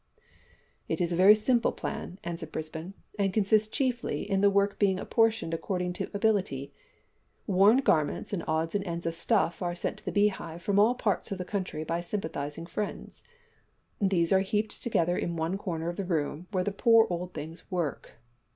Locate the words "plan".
1.71-2.17